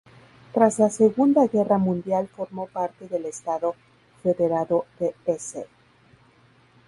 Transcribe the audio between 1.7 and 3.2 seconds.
Mundial formó parte